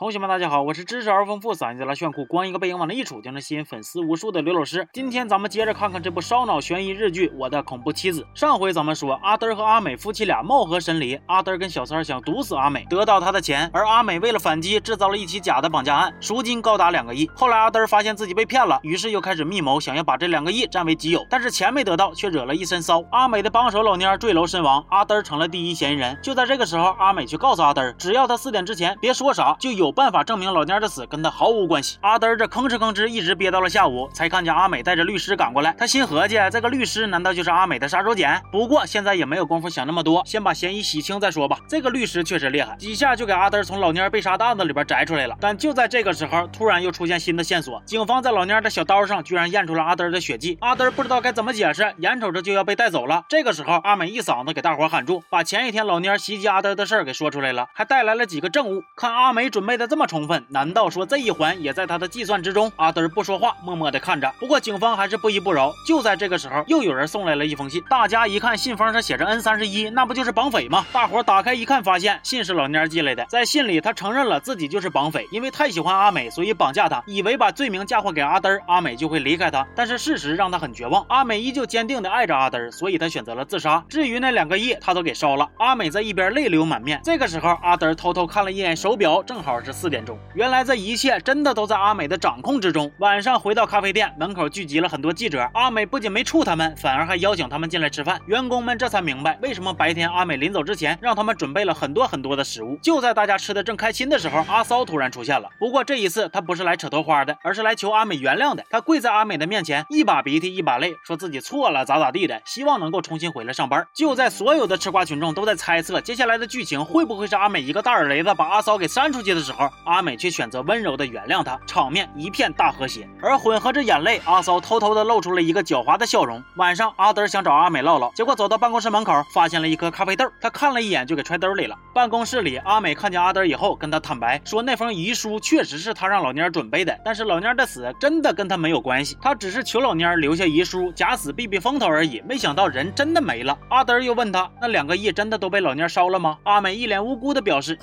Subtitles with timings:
[0.00, 4.88] 同学们，大家好，我是知识而丰富、嗓音贼拉炫酷、光一个背影往那一杵就能吸引粉丝无数的刘老师。
[4.94, 8.22] 今天咱们接着看看这部烧脑悬疑日剧《我的恐怖妻子》。
[8.34, 17.30] 上回咱们说阿德和阿美夫妻俩貌合神离，阿德跟小三想毒死阿美，得到她的钱，而阿美为了反击，制造了一起假的绑架案，赎金高达两个亿。
[17.36, 21.26] 后来阿德发现自己被骗了，于是又开始密谋，想要把这两个亿占为己有。
[21.28, 23.04] 但是钱没得到，却惹了一身骚。
[23.10, 26.18] 阿美的帮手老蔫坠楼身亡，阿德成了第一嫌疑人。
[26.22, 31.98] 就在这个时候，阿美却告诉阿德，只要他四点之前别说啥，就有有办法证明老蔫的死跟他毫无关系。
[32.00, 35.74] 阿德这吭哧吭哧一直憋到了下午，才看见阿美带着律师赶过来。
[35.76, 38.40] 他心合计，这个律师难道就是阿美的杀手锏？
[38.52, 41.58] 不过现在也没有功夫想那么多，先把嫌疑洗清再说吧。
[41.66, 45.36] 这个律师确实厉害，几下就给阿德从老蔫被杀的案子里边摘出来了。
[45.40, 50.56] 但就在这个时候，突然又出现新的线索，警方在老蔫的小刀上居然验出了阿德的血迹。
[50.60, 53.24] 阿德不知道该怎么解释，眼瞅着就要被带走了。
[53.28, 58.84] 这个时候，阿美一嗓子给大伙喊住，把前一天老蔫袭击阿德的事儿给说出来了，还带来了几个证物。
[58.94, 62.70] 看阿美准备的这么充分，难道说这一环也在他的计算之中？
[62.76, 64.30] 阿德不说话，默默的看着。
[64.38, 65.72] 不过警方还是不依不饶。
[65.88, 67.82] 就在这个时候，又有人送来了一封信。
[67.88, 70.84] 大家一看信封上写着 N 三十一，那不就是绑匪吗？
[70.92, 73.24] 大伙打开一看，发现信是老蔫寄来的。
[73.24, 79.66] 在信里，他承认了自己就是绑匪，因为太喜欢阿美，所以绑架他，以为把罪名嫁祸给阿德，阿美就会离开他。
[79.74, 83.82] 但是事实让他很绝望，阿美依旧坚定的爱着阿德，所以他选择了自杀。
[83.88, 85.48] 至于那两个亿，他都给烧了。
[85.56, 87.00] 阿美在一边泪流满面。
[87.02, 90.18] 这个时候，阿德偷偷看了一眼手表，正好是四点钟。
[90.34, 92.90] 原来这一切真的都在阿美的掌控之中。
[92.98, 95.48] 晚上回到咖啡店门口，聚集了很多记者。
[95.54, 98.20] 阿美不仅没处他们，反而还邀请他们进来吃饭。
[98.26, 102.78] 员工们这才明白，为什么白天阿美临走之前让他们准备了很多很多的食物。
[102.82, 105.48] 就在大家吃的正开心的时候，阿骚突然出现了。
[105.58, 108.64] 不过这一次他不是来扯头花的，而是来求阿美原谅的。
[108.70, 113.86] 他跪在阿美的面前，一把鼻涕一把泪，说自己错了，咋咋地的，希望能够重新回来上班。
[113.94, 123.08] 就在所有的吃瓜群众都在猜测接下来的剧情会不会是阿美一个大耳雷子把阿骚给扇出去的时候，阿美却选择温柔的原谅他，场面一片大和谐。
[123.20, 126.42] 而混合着眼泪，阿骚偷偷的露出了一个狡猾的笑容。
[126.56, 131.76] 晚上，阿德想找阿美唠唠，结果走到办公室门口，发现了一颗咖啡豆，他看了一眼就给揣兜里了。
[131.94, 142.22] 办公室里，阿美看见阿德以后，跟他坦白说那封遗书确实是他让老蔫准备的，但是老蔫的死真的跟他没有关系，他只是求老蔫留下遗书，假死避避风头而已。
[142.26, 143.58] 没想到人真的没了。
[143.68, 146.38] 阿德又问他，那两个亿真的都被老蔫烧了吗？
[146.44, 147.78] 阿美一脸无辜的表示。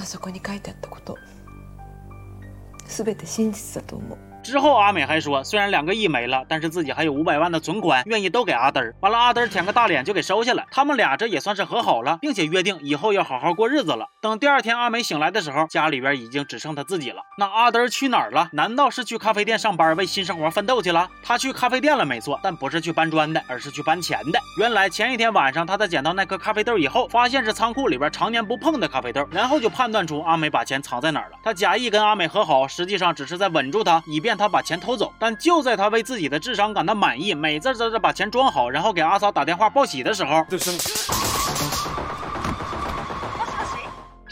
[2.87, 4.26] 全て真実だと思う。
[4.47, 8.81] 之后，阿美还说，虽然两个亿没了，但是自己还有五百万的存款，愿意都给阿德。
[9.01, 10.63] 完了，阿德舔个大脸就给收下了。
[10.71, 14.07] 他们俩这也算是和好了，并且约定以后要好好过日子了。
[14.21, 17.21] 等第二天阿美醒来的时候，家里边已经只剩他自己了。
[17.37, 18.47] 那阿德去哪儿了？
[18.53, 21.09] 难道是去咖啡店上班，为新生活奋斗去了？
[21.21, 24.39] 他去咖啡店了，没错，但不是去搬砖的，而是去搬钱的。
[24.57, 31.37] 原来前一天晚上，他在捡到那颗咖啡豆以后，发现是仓库里边常年不碰的咖啡豆，然后就判断出阿美把钱藏在哪儿了。
[31.43, 35.11] 他假意跟阿美和好，实际上只是在稳住她，以便他把钱偷走。
[35.17, 40.45] 但就在他为自己的智商感到满意，美滋滋的把钱装好，然后给阿嫂打电话报喜的时候。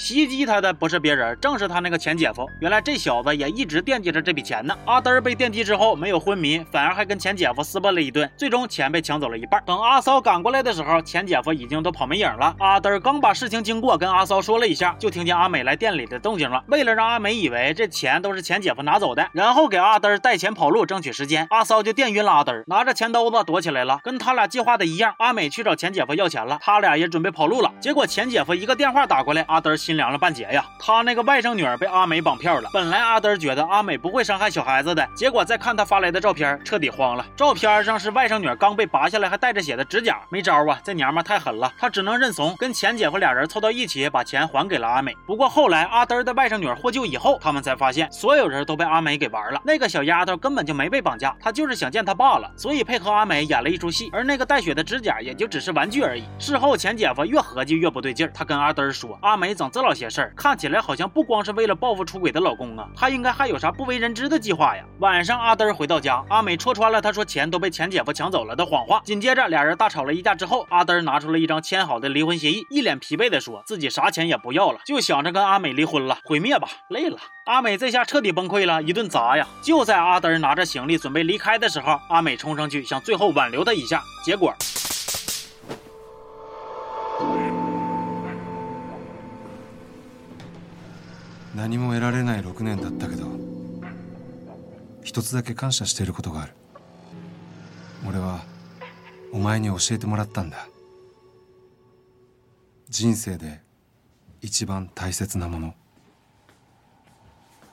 [0.06, 2.48] 袭击他的不是别人，正是他那个前姐夫。
[2.60, 4.78] 原来这小子也一直惦记着这笔钱呢。
[4.86, 9.60] 阿德被电击之后没有昏迷，反而还跟前姐夫撕巴了一顿，最终钱被抢走了一半。
[9.66, 12.56] 等阿骚赶过来的时候，前姐夫已经都跑没影了。
[12.60, 16.64] 阿德刚把事情经过跟阿骚说了一下，就听见阿美来店里的动静了。
[16.68, 24.02] 为了让阿美以为这钱都是前姐夫拿走的，然后给阿德带钱跑路争取时间，阿骚就电晕了阿德，拿着钱兜子躲起来了。
[24.04, 27.74] 跟他俩计划的一样，阿美去找前姐夫要钱了，他俩也准备跑路了。
[27.80, 29.94] 结果前姐夫一个电话打过来，阿德心。
[29.95, 30.66] 凉了半截呀！
[30.79, 32.69] 他那个外甥女儿被阿美绑票了。
[32.73, 37.25] 本来阿德觉得阿美不会伤害小孩子的，结果再看他发来的照片，彻底慌了。
[37.35, 40.79] 照片上是外甥女刚被拔下来还带着血的指甲，没招啊！
[40.83, 45.16] 这娘们太狠了，他只能认怂，跟前姐夫俩人凑到一起，把钱还给了阿美。
[45.25, 49.62] 不过后来阿德的外甥女儿获救以后，他们才发现所有人都被阿美给玩了。
[49.63, 54.09] 那个小丫头根本就没被绑架，她就是想见她爸了，所以配合阿美演了一出戏。
[54.13, 56.23] 而那个带血的指甲也就只是玩具而已。
[56.39, 64.83] 事后前姐夫越合计越不对劲，他跟阿德说：“阿美整这。”老些事儿看起来好像不光是为了报复出轨的老公啊，他应该还有啥不为人知的计划呀？
[64.98, 69.00] 晚上阿德回到家，阿美戳穿了他说钱都被前姐夫抢走了的谎话。
[69.06, 77.19] 紧接着俩人大吵了一架之后，阿德拿出了一张签好的离婚协议，一脸疲惫的说自己啥钱也不要了，就想着跟阿美离婚了，毁灭吧，累了。
[77.45, 79.48] 阿美这下彻底崩溃了，一顿砸呀！
[79.62, 84.51] 就在阿德拿着行李准备离开的时候，阿美冲上去想最后挽留他一下，结果。
[91.56, 93.28] 何も得られない6年だったけど
[95.04, 96.54] 一つだけ感謝していることがある。
[98.07, 98.44] 俺は
[99.31, 100.68] お前に教えてもらったんだ。
[102.90, 103.62] 人生で
[104.42, 105.74] 一番大切なもの。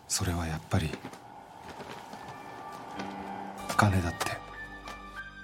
[0.09, 0.91] それはやっぱり
[3.77, 4.32] 金だって。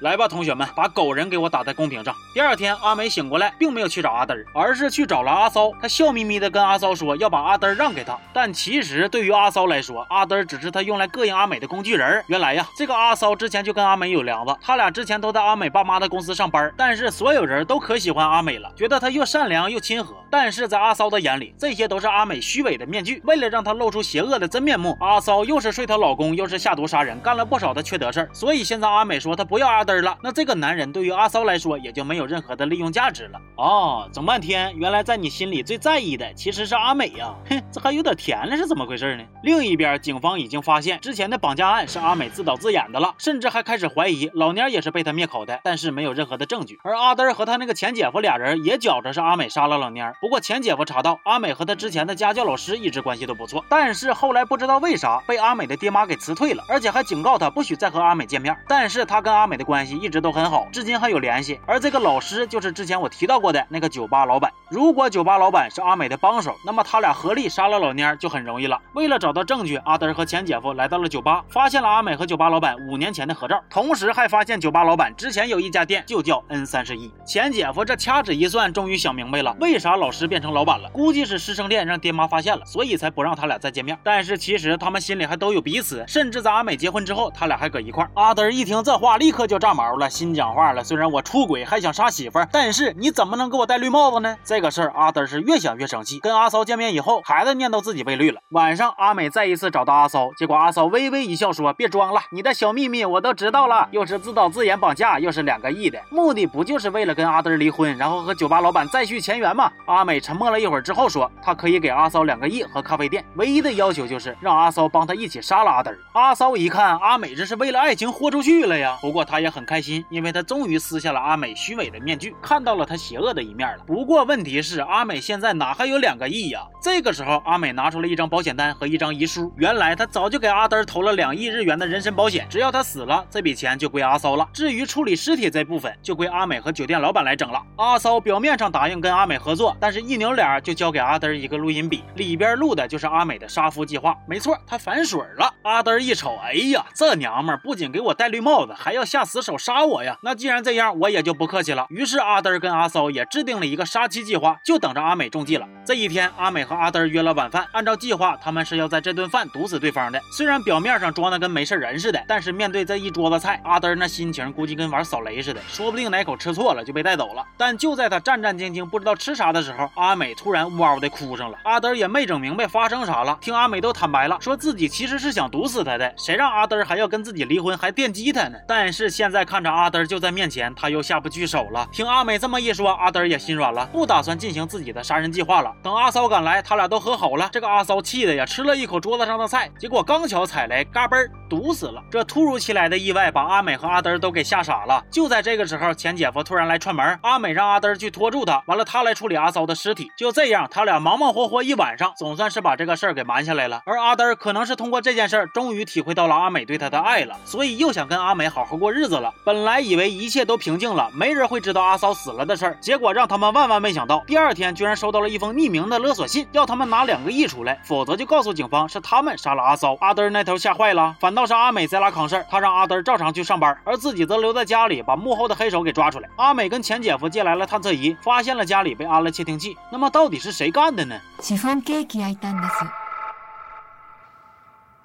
[0.00, 2.14] 来吧，同学们，把狗人给我打在公屏上。
[2.32, 5.72] 第二天，阿美醒过来，并没有去找阿德，而是去找了阿骚。
[5.82, 8.16] 他笑眯眯的跟阿骚说要把阿德让给他。
[8.32, 12.22] 但其实对于阿骚来说，阿德只是他用来膈应阿美的工具人。
[12.28, 16.72] 原来呀，这个阿骚之前就跟阿美有梁子，他俩之前都在阿美爸妈的公司上班。
[16.76, 20.14] 但是所有人都可喜欢阿美了，觉得她又善良又亲和。
[20.30, 23.20] 但是在阿骚的眼里，这些都是阿美虚伪的面具。
[23.25, 28.30] 为了让她露出邪恶的真面目，阿骚又是睡她老公，又是下毒杀人，干了不少的缺德事儿。
[28.32, 29.84] 所以现在阿美说她不要阿。
[29.88, 33.40] 了，那这个男人对于阿骚来说也就没有任何的利用价值了。
[33.56, 37.34] 哦，整半天，原来在你心里最在意的其实是阿美呀！
[37.48, 39.24] 哼， 这还有点甜了，是怎么回事呢？
[39.42, 46.78] 另一边，警方已经发现之前的绑架案是阿美自导自演的了，甚至还开始怀疑老蔫也是被他灭口的，但是没有任何的证据。
[46.84, 58.56] 而阿德和他那个前姐夫俩人也觉着是阿美杀了老蔫，不过前姐夫查到阿美和他之前的家教老师一直关系都不错，但是后来不知道为啥被阿美的爹妈给辞退了，而且还警告他不许再和阿美见面。
[58.67, 59.99] 但是他跟阿美的关系。
[59.99, 61.61] 一直都很好，至今还有联系。
[61.67, 64.53] 而这个老师就是之前我提到过的那个酒吧老板。
[64.70, 68.81] 如果酒吧老板是阿美的帮手，那么他俩合力杀了老蔫就很容易了。
[68.93, 77.12] 为了找到证据，阿德和前姐夫来到了酒吧，发现了阿美和酒吧老板五年前的合照，同时还发现酒吧老板之前有一家店就叫 N 三十一。
[77.26, 80.88] 前姐夫这掐指一算，终于想明白了，为啥老老师变成老板了？
[80.88, 83.99] 估计是师生恋让爹妈发现了，所以才不让他俩再见面。
[84.02, 88.10] 但是其实他们心里还都有彼此，甚至在阿美结婚之后，他俩还搁一块儿。
[88.14, 90.08] 阿德一听这话，立刻就炸毛了。
[90.08, 94.34] 心讲话了，虽然我出轨还想杀媳妇儿，但是你怎么能给我戴绿帽子呢？
[94.43, 96.20] 这个事儿阿德是越想越生气。
[96.20, 98.40] 跟阿骚见面以后，孩子念叨自己被绿了。
[98.52, 118.96] 晚上，阿美再一次找到阿骚，结果阿骚微微一笑说：“别装了，你的小秘密我都知道了，又是自导自演绑架，又是两个亿的，目的不就是为了跟阿德离婚，然后和酒吧老板再续前缘吗？”阿阿美沉默了一会儿之后说：“她可以给阿骚两个亿和咖啡店，唯一的要求就是让阿骚帮她一起杀了阿德。”阿骚一看，阿美这是为了爱情豁出去了呀。
[119.00, 120.04] 不过他也很开心。
[120.08, 123.82] 因为他终于撕下了阿美虚伪的面具，看到了他邪恶的一面了。
[123.88, 126.60] 不过问题是，阿美现在哪还有两个亿呀？
[126.80, 129.52] 这个时候，阿美拿出了一张保险单和一张遗书。
[129.56, 134.48] 原来他早就给阿德投了两亿日元的人身保险，只要他死了，这笔钱就归阿骚了。
[134.52, 137.60] 至于处理尸体这部分，就归阿美和酒店老板来整了。
[137.76, 144.14] 阿骚表面上答应跟阿美合作，但但是一扭脸就交给阿德一个录音笔，里边录的就是阿美的杀夫计划。
[144.26, 145.50] 没错，他反水了。
[145.62, 150.05] 阿德一瞅，哎呀，这娘们不仅给我戴绿帽子，还要下死手杀我。
[150.05, 151.87] 呀，那既然这样，我也就不客气了。
[151.88, 155.67] 于是阿德跟阿骚也制定了一个杀妻计划，就等着阿美中计了。
[155.87, 160.20] 这一天，阿美和阿德约了晚饭，按照计划，他们是要在这顿饭毒死对方的。
[160.37, 167.43] 虽然表面上装的跟没事人似的，但是面对这一桌子菜，阿德那心情估计跟玩扫雷似的，说不定哪口吃错了就被带走了。
[167.56, 171.58] 但就在他战战兢兢不知道吃啥的时候，阿美突然嗷的哭上了。
[171.64, 178.58] 阿德也没整明白发生啥了，听阿美都坦白了，说自己其实是想毒死他的，谁让阿德还要跟自己离婚，还电击他呢？
[178.69, 179.88] 但是现在看着阿。
[179.88, 181.88] 德就在面前，他又下不去手了。
[181.90, 185.75] 听阿美这么一说，阿德也心软了，不打算进行自己的杀人计划了。
[185.82, 187.48] 等阿骚赶来，他俩都和好了。
[187.50, 192.02] 这个阿骚气的呀，吃了一口桌子上的菜，结果刚巧踩雷，嘎嘣儿毒死了。
[192.10, 195.02] 这突如其来的意外把阿美和阿德都给吓傻了。
[195.10, 200.11] 就在这个时候，前姐夫突然来串门，阿美让阿德去拖住他，完了他来处理阿骚的尸体。
[200.17, 203.82] 就这样，他俩忙忙活活一晚上，总算是把这个事儿给瞒下来了。
[203.87, 209.32] 而阿德可能是通过这件事儿，终于体会到了阿美对他的爱了，所以又想跟阿美好好过日子了。
[209.44, 209.79] 本来。
[209.79, 212.77] 以为一切都平静了，没人会知道阿骚死了的事儿。
[212.81, 219.96] 结果让他们万万没想到，第二天居然收到了一封匿名的勒索信，要他们拿两个亿出来，否则就告诉警方是他们杀了阿骚。
[220.01, 222.44] 阿德那头吓坏了，反倒是阿美在拉扛事儿。
[222.51, 226.29] 他让阿德照常去上班，而自己则留在家里把幕后的黑手给抓出来。
[226.37, 229.75] 阿美跟前姐夫借来了探测仪，发现了家里被安了窃听器。
[229.92, 231.19] 那么到底是谁干的呢？
[231.42, 232.75] シフォンケーキ焼いたんです。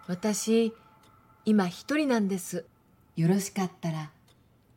[0.09, 0.75] 私
[1.45, 2.67] 今一人なんです。
[3.17, 4.11] よろしかったら。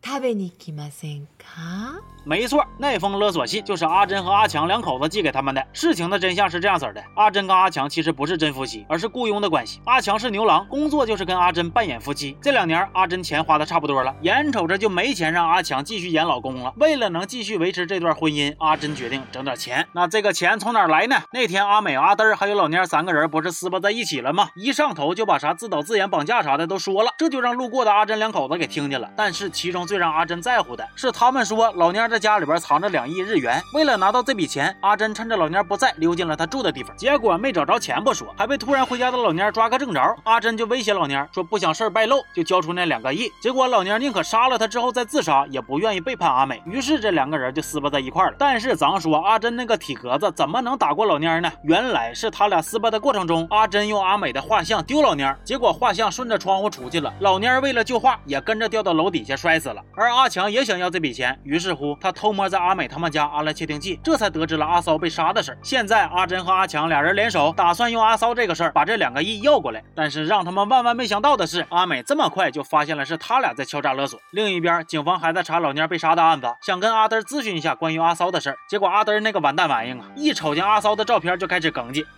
[0.04, 2.02] 食べに来ませんか？
[2.26, 5.64] 没错，那封勒索信就是阿珍和阿强两口子寄给他们的。
[5.74, 9.80] 事情的真相是这样子的：阿珍跟阿强其实不是真夫妻，而是雇佣的关系。
[9.86, 12.36] 阿强是牛郎，工作就是跟阿珍扮演夫妻。
[12.42, 16.74] 这两年阿珍钱花的差不多了，眼瞅着就没钱让阿强继续演老公了。
[16.78, 19.88] 为了能继续维持这段婚姻，阿珍决定整点钱。
[19.94, 21.16] 那这个钱从哪来呢？
[21.32, 24.50] 那天阿美、阿德还有老蔫三个人不是撕巴在一起了吗？
[24.56, 29.12] 一上头就把啥自导自演绑架啥的都说了，这就让路过的阿珍两口子给听见了。
[29.16, 36.95] 但是其中最 最让阿珍在乎的是，他们说老蔫在家里边藏着两亿日元，为了拿到这笔钱，阿珍趁着老蔫不在，溜进了他住的地方。
[36.99, 40.15] 结果没找着钱不说，还被突然回家的老蔫抓个正着。
[40.25, 43.33] 阿珍就威胁老蔫说，不想事儿败露，就交出那两个亿。
[43.41, 46.63] 结果老蔫宁可杀了他之后再自杀，也不愿意背叛阿美。
[46.67, 48.35] 于是这两个人就撕巴在一块了。
[48.39, 51.51] 但是咱说阿珍那个体格子怎么能打过老蔫呢？
[51.63, 57.11] 原来是他俩撕巴的过程中，阿珍用阿美的画像丢老蔫，结果画像顺着窗户出去了。
[57.21, 59.76] 老蔫为了救画，也跟着掉到楼底下摔死了。
[59.95, 69.83] 而阿强也想要这笔钱，于是乎他偷摸在阿美他们家安了窃听器，这才得知了阿骚被杀的事儿现在阿珍和阿强俩人联手，打算用阿骚这个事儿把这两个亿要过来。
[69.95, 74.21] 但是让他们万万没想到的是，阿美这么快就发现了是他俩在敲诈勒索。
[74.33, 78.57] 另一边，警方还在查老蔫被杀的案子，想跟阿德咨询一下关于阿骚的事儿。
[78.69, 82.05] 结果阿德那个完蛋玩意啊，一瞅见阿骚的照片就开始哽咽。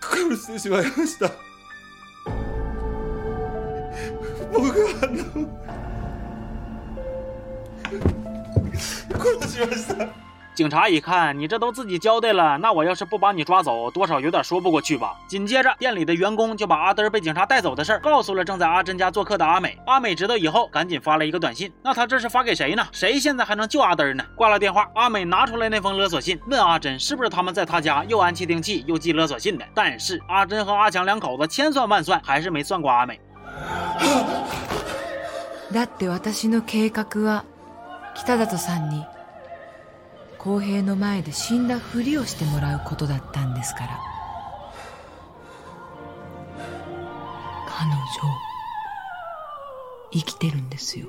[10.56, 15.16] 警察一看，你这都自己交代了，那我要是不把你抓走，多少有点说不过去吧。
[15.28, 19.76] 紧接着，店里的员工就把阿德被警察带走的事儿告诉了正在阿珍家做客的阿美。
[19.88, 21.74] 阿美知道以后，赶紧发了一个短信。
[21.82, 22.86] 那他这是发给谁呢？
[22.92, 24.24] 谁现在还能救阿德呢？
[24.36, 29.66] 挂了电话，阿美拿出来那封勒索信，问阿珍是不是他们在他家又安窃听器又寄勒索信的。
[29.74, 33.20] 但是阿珍和阿强两口子千算万算，还是没算过阿美。
[35.74, 37.44] だって私の計画は
[38.19, 39.07] 北里さんに
[40.39, 43.99] 公平の前で死んだふりをしてもらうことだったんですから。
[47.69, 48.01] 彼女
[50.13, 51.07] 生きてるんですよ。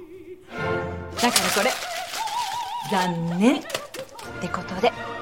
[0.52, 1.72] だからこれ
[2.92, 3.60] 残念。
[3.60, 3.64] っ
[4.42, 5.19] てことで。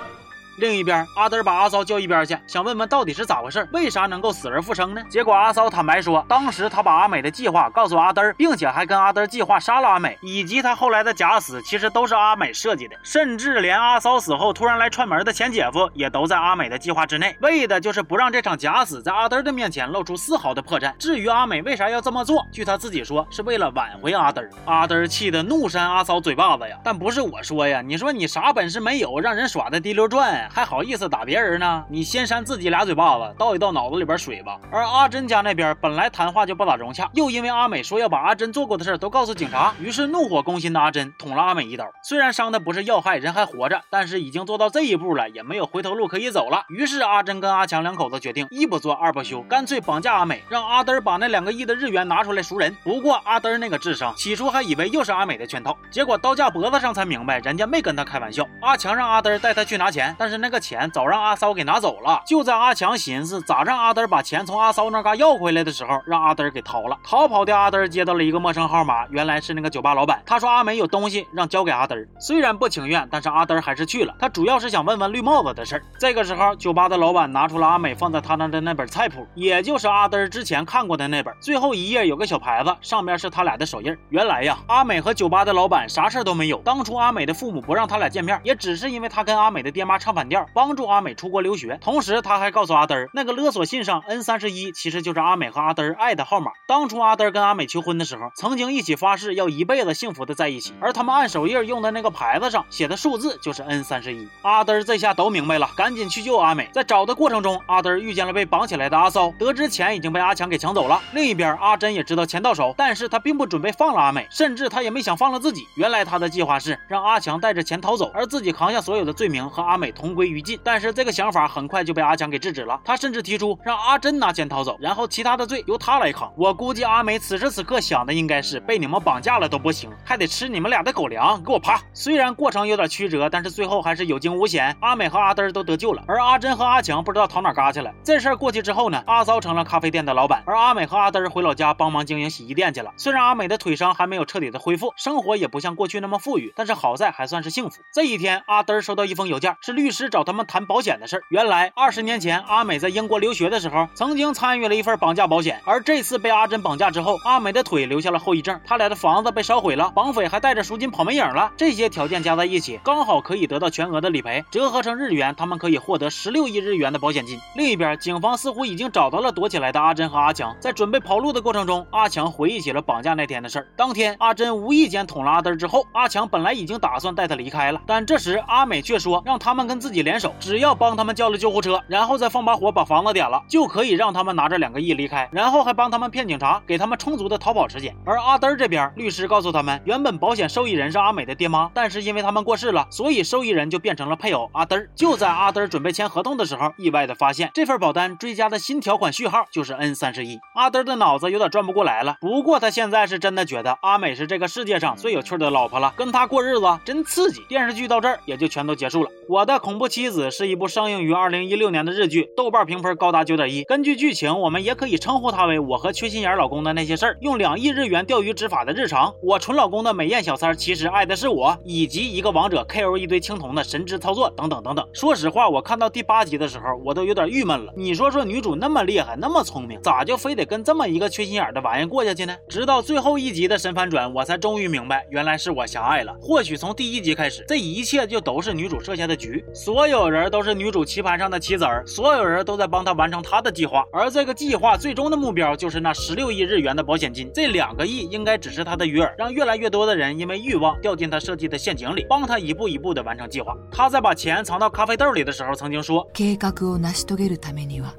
[0.57, 5.03] 另一边，阿德把阿骚叫一边去，想问问到底是咋回事，为啥能够死而复生呢？
[5.07, 20.91] 结果阿骚坦白说，当时他把阿美的计划告诉阿德，并且还跟阿德计划杀了阿美，以及他后来的假死其实都是阿美设计的，甚至连阿骚死后突然来串门的前姐夫也都在阿美的计划之内，为的就是不让这场假死在阿德的面前露出丝毫的破绽。
[20.97, 24.41] 至于阿美为啥要这么做，据他自己说，是为了挽回阿德。
[24.65, 26.75] 阿德气得怒扇阿骚嘴巴子呀！
[26.83, 30.46] 但不是我说呀，你说你啥本事没有，让人耍的滴溜转。
[30.51, 31.83] 还好意思打别人呢？
[31.89, 34.59] 你先扇自己俩嘴巴子，倒一倒脑子里边水吧。
[34.71, 41.85] 而阿珍家那边本来谈话就不咋融洽，又因为阿美说要把阿珍做过的事都告诉警察，于是怒火攻心的阿珍捅了阿美一刀。
[42.03, 46.63] 虽然伤的不是要害，人还活着，但是已经做到这一步了，也没有回头路可以走了。
[46.69, 52.75] 于是阿珍跟阿强两口子决定一不做二不休，干脆绑架阿美，让阿德把那两个亿的日元拿出来赎人。
[52.83, 58.47] 不过阿德那个智商，起初还以为又是阿美的圈套，结果刀架脖子上才明白，人家没跟他开玩笑。
[58.61, 60.36] 阿强让阿德带他去拿钱，但是。
[60.37, 62.21] 那个钱早让阿骚给拿走了。
[62.25, 66.97] 就在阿强寻思咋让阿德把钱从阿骚那嘎要回来的时候，让阿德给逃了。
[67.03, 70.21] 逃跑的阿德接到了一个陌生号码，原来是那个酒吧老板。
[70.25, 74.13] 他说阿美有东西让交给阿德，虽然不情愿，但是阿德还是去了。
[74.19, 75.83] 他主要是想问问绿帽子的事儿。
[75.99, 81.33] 这个时候，酒吧的老板拿出了阿美放在他那的那本菜谱，也就是阿德之前看过的那本。
[81.41, 83.95] 最后一页有个小牌子，上面是他俩的手印。
[84.09, 86.57] 原来呀，阿美和酒吧的老板啥事都没有。
[86.59, 90.47] 当初阿美的父母不让他俩见面，也只是因为他跟阿美的爹妈唱反调。
[90.53, 96.51] 帮助阿美出国留学，同时他还告诉阿德儿，那个勒索信上 N 三十一其实就是阿美和阿德儿爱的号码。
[96.67, 104.27] 当初阿德儿跟阿美求婚的时候，曾经一起发誓要一辈子幸福的在一起，而他们按手印用的那个牌子上写的数字就是 N 三十一。
[104.41, 106.69] 阿德儿这下都明白了，赶紧去救阿美。
[106.73, 111.01] 在找的过程中，阿德儿遇见了被绑起来的阿骚，得知钱已经被阿强给抢走了。
[111.13, 115.67] 另一边，阿珍也知道钱到手，但是他并不准备放了阿美，甚至他也没想放了自己。
[115.75, 120.59] 原来他的计划是让阿强带着钱逃走，而自己扛下所有的罪名，和阿美同归于尽。
[120.63, 122.81] 但是这个想法很快就被阿强给制止了。
[122.83, 126.33] 他甚至提出让阿珍拿钱逃走，然后其他的罪由他来扛。
[126.35, 131.79] 我估计阿美此时此刻想的应该是被你们绑架了都不行，还得吃你们俩的狗粮，给我爬！
[131.93, 136.03] 虽然过程有点曲折，但是最后还是有惊无险，阿美和阿德都得救了。
[136.07, 137.93] 而阿珍和阿强不知道逃哪嘎去了。
[138.03, 142.91] 这事儿过去之后呢，阿骚成了咖啡店的老板，而阿美和阿德回老家帮忙经营洗衣店去了。
[142.97, 147.81] 虽然阿美的腿伤还没有彻底的恢复，生活也不像过去那么富裕，但是好在还算是幸福。
[147.93, 150.47] 这一天，阿德收到一封邮件，是律师是找他们。
[150.47, 155.59] 谈保险的事儿，原来二十年前阿美在英国留学的时候，曾经参与了一份绑架保险。
[155.65, 161.51] 而这次被阿珍绑架之后，阿美的腿留下了后遗症，他俩的房子被烧毁了，绑匪还带着赎金跑没影了。
[161.57, 167.37] 这些条件加在一起，刚好可以得到全额的理赔，折合成日元，他们可以获得十六亿日元的保险金。
[167.55, 173.67] 另一边，警方似乎已经找到了躲起来的阿珍和阿强，在准备跑路的过程中，阿强回忆起了绑架那天的事儿。
[173.75, 187.95] 当天，阿珍无意间捅了阿德之后，阿强本来已经打算带他离开了，但这时阿美却说让他们跟自自己联手，只要帮他们叫了救护车，然后再放把火把房子点了，就可以让他们拿着两个亿离开，然后还帮他们骗警察，给他们充足的逃跑时间。
[188.05, 194.85] 而阿嘚这边，律师告诉他们，原本保险受益人是阿美的爹妈，但是因为他们过世了，所以受益人就变成了配偶阿嘚。
[194.93, 200.37] 就在阿嘚准备签合同的时候，意外的发现这份保单追加的新条款序号就是 N 三十一。
[200.55, 207.37] 阿嘚的脑子有点转不过来了，不过他现在是真的觉得阿美是这个世界上最有趣的老婆了，跟他过日子真刺激。
[207.47, 209.09] 电视剧到这儿也就全都结束了。
[209.29, 213.63] 我的恐怖妻子是一部上映于二零一六年的日剧，豆瓣评分高达九点一。
[213.63, 224.87] 根据剧情，我们也可以称呼它为我和缺心眼老公的那些事儿，用两亿日元钓鱼执法的日常，我纯老公的美艳小三其实爱的是我，以及一个王者 KO 一堆青铜的神之操作等等等等。
[224.93, 227.73] 说实话，我看到第八集的时候，我都有点郁闷了。
[227.75, 232.35] 你说说，女主那么厉害，那么聪明，咋就非得跟这么一个缺心眼的玩意过下去呢？
[232.47, 236.15] 直到最后一集的神反转，我才终于明白，原来是我狭隘了。
[236.21, 243.86] 或许从第一集开始，这一切就都是女主设下的局，所有人都是女主棋盘上的棋子儿，所有人都在帮她完成她的计划。
[243.92, 253.54] 而这个计划最终的目标就是那十六亿日元的保险金，这两个亿应该只是她的鱼饵，让越来越多的人因为欲望掉进她设计的陷阱里，帮她一步一步的完成计划。
[253.70, 257.94] 她在把钱藏到咖啡豆里的时候，曾经说：“計画を成し遂げるためには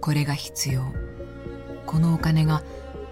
[0.00, 0.82] これが必要
[1.86, 2.62] このお金が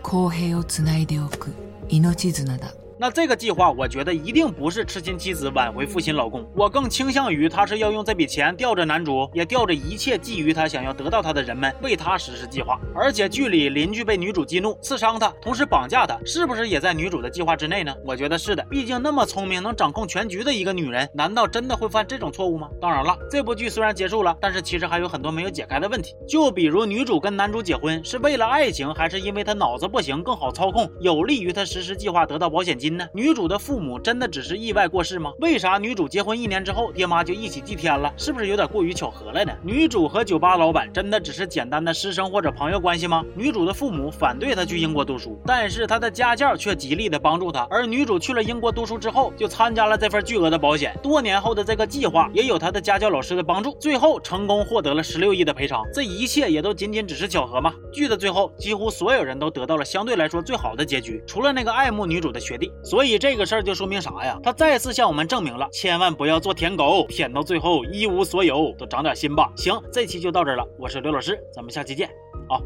[0.02, 1.52] 公平をつないでおく
[1.88, 12.79] 命綱だ 那这个计划，我觉得一定不是痴心妻子挽回负心老公，我更倾向于他是要用这笔钱吊着男主，也吊着一切觊觎他、想要得到他的人们，为他实施计划。
[12.95, 17.93] 而且剧里邻居被女主激怒，刺伤他，同时绑架他，是不是也在女主的计划之内呢？
[18.03, 22.67] 我觉得是的，毕竟那么聪明、能掌控全局的一个女人，难道真的会犯这种错误吗？
[22.81, 35.33] 当然了，这部剧虽然结束了，但是其实还有很多没有解开的问题，就比如女主跟男主结婚是为了爱情，还是因为他脑子不行，更好操控，有利于他实施计划得到保险金女主的父母真的只是意外过世吗？
[35.39, 38.13] 为啥女主结婚一年之后，爹妈就一起祭天了？
[38.17, 39.51] 是不是有点过于巧合了呢？
[39.63, 43.25] 女主和酒吧老板真的只是简单的师生或者朋友关系吗？
[43.35, 47.67] 女主的父母反对她去英国读书，但是她的家教却极力的帮助她。
[47.69, 50.97] 而女主去了英国读书之后，就参加了这份巨额的保险。
[51.01, 55.83] 多年后的这个计划也有她的家教老师的帮助，最后成功获得了十六亿的赔偿。
[55.93, 57.73] 这一切也都仅仅只是巧合吗？
[57.91, 62.71] 剧的最后，几乎所有人都得到了相对来说最好的结局，除了那个爱慕女主的学弟。
[62.83, 63.17] 所以。
[63.17, 64.39] 这个事儿就说明啥呀？
[64.43, 69.51] 他再次向我们证明了，千万不要做舔狗，舔到最后一无所有，都长点心吧。
[69.55, 72.07] 行，这期就到这儿了，我是刘老师，咱们下期见，
[72.47, 72.61] 啊。